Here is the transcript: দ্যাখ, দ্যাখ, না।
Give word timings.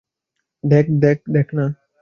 দ্যাখ, 0.63 0.87
দ্যাখ, 0.93 1.19
না। 1.53 1.65